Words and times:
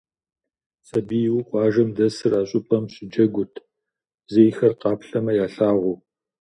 Сабийуэ 0.87 1.41
къуажэм 1.47 1.89
дэсыр 1.95 2.33
а 2.39 2.43
щӏыпӏэм 2.49 2.85
щыджэгурт, 2.93 3.55
зейхэр 4.31 4.73
къаплъэмэ 4.81 5.31
ялъагъуу. 5.45 5.97